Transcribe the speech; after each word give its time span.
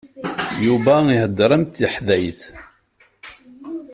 Yuba 0.65 0.95
ihedder 1.13 1.51
am 1.55 1.63
teḥdayt. 1.65 2.41